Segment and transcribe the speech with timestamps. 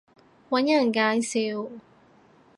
[0.49, 1.69] 搵人介紹